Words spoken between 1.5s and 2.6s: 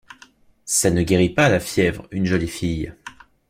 fièvre, une jolie